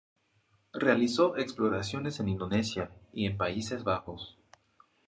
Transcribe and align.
Realizó 0.73 1.37
exploraciones 1.37 2.19
en 2.19 2.29
Indonesia, 2.29 2.89
y 3.13 3.27
en 3.27 3.37
Países 3.37 3.83
Bajos. 3.83 4.39